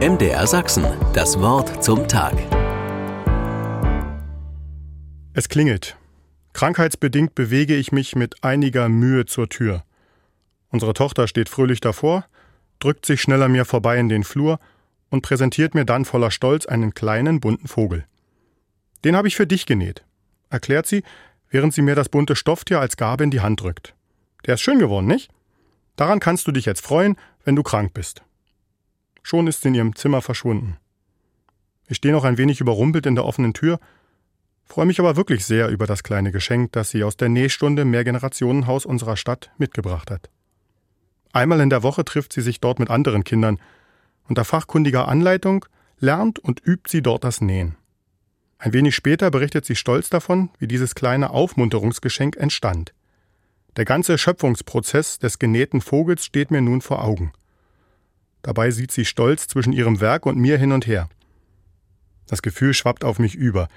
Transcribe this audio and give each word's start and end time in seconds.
MDR 0.00 0.44
Sachsen, 0.48 0.84
das 1.12 1.38
Wort 1.38 1.82
zum 1.82 2.08
Tag. 2.08 2.34
Es 5.34 5.48
klingelt. 5.48 5.96
Krankheitsbedingt 6.52 7.36
bewege 7.36 7.76
ich 7.76 7.92
mich 7.92 8.16
mit 8.16 8.42
einiger 8.42 8.88
Mühe 8.88 9.24
zur 9.24 9.48
Tür. 9.48 9.84
Unsere 10.70 10.94
Tochter 10.94 11.28
steht 11.28 11.48
fröhlich 11.48 11.80
davor, 11.80 12.24
drückt 12.80 13.06
sich 13.06 13.22
schnell 13.22 13.40
an 13.44 13.52
mir 13.52 13.64
vorbei 13.64 13.96
in 13.96 14.08
den 14.08 14.24
Flur 14.24 14.58
und 15.10 15.22
präsentiert 15.22 15.76
mir 15.76 15.84
dann 15.84 16.04
voller 16.04 16.32
Stolz 16.32 16.66
einen 16.66 16.92
kleinen 16.94 17.38
bunten 17.38 17.68
Vogel. 17.68 18.04
Den 19.04 19.14
habe 19.14 19.28
ich 19.28 19.36
für 19.36 19.46
dich 19.46 19.64
genäht, 19.64 20.04
erklärt 20.50 20.86
sie, 20.86 21.04
während 21.50 21.72
sie 21.72 21.82
mir 21.82 21.94
das 21.94 22.08
bunte 22.08 22.34
Stofftier 22.34 22.80
als 22.80 22.96
Gabe 22.96 23.22
in 23.22 23.30
die 23.30 23.42
Hand 23.42 23.60
drückt. 23.60 23.94
Der 24.44 24.54
ist 24.54 24.60
schön 24.60 24.80
geworden, 24.80 25.06
nicht? 25.06 25.30
Daran 25.94 26.18
kannst 26.18 26.48
du 26.48 26.52
dich 26.52 26.64
jetzt 26.64 26.84
freuen, 26.84 27.14
wenn 27.44 27.54
du 27.54 27.62
krank 27.62 27.94
bist. 27.94 28.24
Schon 29.24 29.46
ist 29.46 29.62
sie 29.62 29.68
in 29.68 29.74
ihrem 29.74 29.96
Zimmer 29.96 30.20
verschwunden. 30.20 30.76
Ich 31.88 31.96
stehe 31.96 32.12
noch 32.12 32.24
ein 32.24 32.38
wenig 32.38 32.60
überrumpelt 32.60 33.06
in 33.06 33.14
der 33.14 33.24
offenen 33.24 33.54
Tür, 33.54 33.80
freue 34.64 34.84
mich 34.84 35.00
aber 35.00 35.16
wirklich 35.16 35.46
sehr 35.46 35.70
über 35.70 35.86
das 35.86 36.02
kleine 36.02 36.30
Geschenk, 36.30 36.72
das 36.72 36.90
sie 36.90 37.02
aus 37.02 37.16
der 37.16 37.30
Nähstunde 37.30 37.86
Mehrgenerationenhaus 37.86 38.84
unserer 38.84 39.16
Stadt 39.16 39.50
mitgebracht 39.56 40.10
hat. 40.10 40.28
Einmal 41.32 41.60
in 41.60 41.70
der 41.70 41.82
Woche 41.82 42.04
trifft 42.04 42.34
sie 42.34 42.42
sich 42.42 42.60
dort 42.60 42.78
mit 42.78 42.90
anderen 42.90 43.24
Kindern. 43.24 43.58
Unter 44.28 44.44
fachkundiger 44.44 45.08
Anleitung 45.08 45.64
lernt 45.98 46.38
und 46.38 46.60
übt 46.64 46.90
sie 46.90 47.00
dort 47.02 47.24
das 47.24 47.40
Nähen. 47.40 47.76
Ein 48.58 48.74
wenig 48.74 48.94
später 48.94 49.30
berichtet 49.30 49.64
sie 49.64 49.74
stolz 49.74 50.10
davon, 50.10 50.50
wie 50.58 50.68
dieses 50.68 50.94
kleine 50.94 51.30
Aufmunterungsgeschenk 51.30 52.36
entstand. 52.36 52.92
Der 53.76 53.86
ganze 53.86 54.18
Schöpfungsprozess 54.18 55.18
des 55.18 55.38
genähten 55.38 55.80
Vogels 55.80 56.26
steht 56.26 56.50
mir 56.50 56.60
nun 56.60 56.82
vor 56.82 57.02
Augen. 57.02 57.32
Dabei 58.44 58.70
sieht 58.70 58.92
sie 58.92 59.06
stolz 59.06 59.48
zwischen 59.48 59.72
ihrem 59.72 60.02
Werk 60.02 60.26
und 60.26 60.36
mir 60.36 60.58
hin 60.58 60.72
und 60.72 60.86
her. 60.86 61.08
Das 62.26 62.42
Gefühl 62.42 62.74
schwappt 62.74 63.02
auf 63.02 63.18
mich 63.18 63.34
über. 63.34 63.68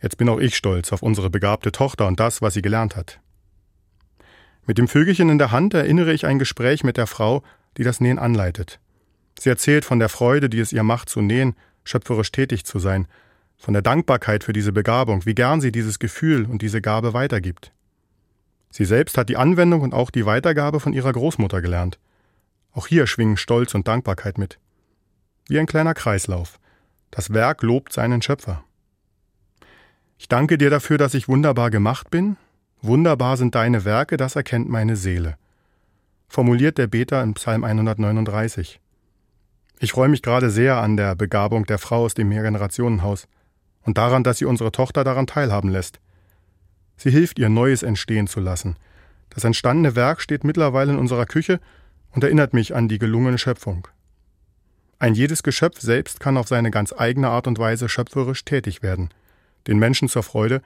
Jetzt 0.00 0.16
bin 0.16 0.28
auch 0.28 0.38
ich 0.38 0.56
stolz 0.56 0.92
auf 0.92 1.02
unsere 1.02 1.28
begabte 1.28 1.72
Tochter 1.72 2.06
und 2.06 2.20
das, 2.20 2.40
was 2.40 2.54
sie 2.54 2.62
gelernt 2.62 2.94
hat. 2.94 3.18
Mit 4.64 4.78
dem 4.78 4.86
Vögelchen 4.86 5.28
in 5.28 5.38
der 5.38 5.50
Hand 5.50 5.74
erinnere 5.74 6.12
ich 6.12 6.24
ein 6.24 6.38
Gespräch 6.38 6.84
mit 6.84 6.98
der 6.98 7.08
Frau, 7.08 7.42
die 7.76 7.82
das 7.82 8.00
Nähen 8.00 8.20
anleitet. 8.20 8.78
Sie 9.40 9.48
erzählt 9.48 9.84
von 9.84 9.98
der 9.98 10.08
Freude, 10.08 10.48
die 10.48 10.60
es 10.60 10.72
ihr 10.72 10.84
macht, 10.84 11.08
zu 11.08 11.20
nähen, 11.20 11.56
schöpferisch 11.82 12.30
tätig 12.30 12.64
zu 12.64 12.78
sein, 12.78 13.08
von 13.56 13.74
der 13.74 13.82
Dankbarkeit 13.82 14.44
für 14.44 14.52
diese 14.52 14.72
Begabung, 14.72 15.26
wie 15.26 15.34
gern 15.34 15.60
sie 15.60 15.72
dieses 15.72 15.98
Gefühl 15.98 16.44
und 16.44 16.62
diese 16.62 16.80
Gabe 16.80 17.12
weitergibt. 17.12 17.72
Sie 18.70 18.84
selbst 18.84 19.18
hat 19.18 19.28
die 19.28 19.36
Anwendung 19.36 19.80
und 19.80 19.94
auch 19.94 20.12
die 20.12 20.26
Weitergabe 20.26 20.78
von 20.78 20.92
ihrer 20.92 21.12
Großmutter 21.12 21.60
gelernt. 21.60 21.98
Auch 22.72 22.86
hier 22.86 23.06
schwingen 23.06 23.36
Stolz 23.36 23.74
und 23.74 23.86
Dankbarkeit 23.88 24.38
mit. 24.38 24.58
Wie 25.48 25.58
ein 25.58 25.66
kleiner 25.66 25.94
Kreislauf. 25.94 26.58
Das 27.10 27.32
Werk 27.34 27.62
lobt 27.62 27.92
seinen 27.92 28.22
Schöpfer. 28.22 28.64
Ich 30.18 30.28
danke 30.28 30.56
dir 30.56 30.70
dafür, 30.70 30.98
dass 30.98 31.14
ich 31.14 31.28
wunderbar 31.28 31.70
gemacht 31.70 32.10
bin. 32.10 32.36
Wunderbar 32.80 33.36
sind 33.36 33.54
deine 33.54 33.84
Werke, 33.84 34.16
das 34.16 34.36
erkennt 34.36 34.68
meine 34.68 34.96
Seele. 34.96 35.36
Formuliert 36.28 36.78
der 36.78 36.86
Beter 36.86 37.22
in 37.22 37.34
Psalm 37.34 37.64
139. 37.64 38.80
Ich 39.80 39.92
freue 39.92 40.08
mich 40.08 40.22
gerade 40.22 40.48
sehr 40.48 40.76
an 40.76 40.96
der 40.96 41.14
Begabung 41.14 41.66
der 41.66 41.78
Frau 41.78 42.04
aus 42.04 42.14
dem 42.14 42.28
Mehrgenerationenhaus 42.28 43.26
und 43.82 43.98
daran, 43.98 44.24
dass 44.24 44.38
sie 44.38 44.44
unsere 44.44 44.72
Tochter 44.72 45.04
daran 45.04 45.26
teilhaben 45.26 45.70
lässt. 45.70 46.00
Sie 46.96 47.10
hilft 47.10 47.38
ihr 47.38 47.48
Neues 47.48 47.82
entstehen 47.82 48.28
zu 48.28 48.40
lassen. 48.40 48.76
Das 49.30 49.44
entstandene 49.44 49.96
Werk 49.96 50.20
steht 50.20 50.44
mittlerweile 50.44 50.92
in 50.92 50.98
unserer 50.98 51.26
Küche 51.26 51.60
und 52.12 52.24
erinnert 52.24 52.54
mich 52.54 52.74
an 52.74 52.88
die 52.88 52.98
gelungene 52.98 53.38
Schöpfung. 53.38 53.88
Ein 54.98 55.14
jedes 55.14 55.42
Geschöpf 55.42 55.80
selbst 55.80 56.20
kann 56.20 56.36
auf 56.36 56.46
seine 56.46 56.70
ganz 56.70 56.94
eigene 56.96 57.28
Art 57.28 57.46
und 57.46 57.58
Weise 57.58 57.88
schöpferisch 57.88 58.44
tätig 58.44 58.82
werden, 58.82 59.10
den 59.66 59.78
Menschen 59.78 60.08
zur 60.08 60.22
Freude, 60.22 60.62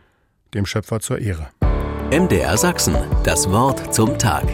dem 0.52 0.66
Schöpfer 0.66 1.00
zur 1.00 1.18
Ehre. 1.18 1.48
MDR 2.10 2.56
Sachsen, 2.56 2.96
das 3.24 3.50
Wort 3.50 3.94
zum 3.94 4.18
Tag. 4.18 4.46